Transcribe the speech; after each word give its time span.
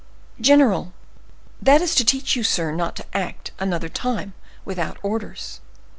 "General—" 0.41 0.93
"That 1.61 1.79
is 1.79 1.93
to 1.93 2.03
teach 2.03 2.35
you, 2.35 2.41
sir, 2.43 2.71
not 2.71 2.95
to 2.95 3.05
act, 3.15 3.51
another 3.59 3.87
time, 3.87 4.33
without 4.65 4.97
orders." 5.03 5.59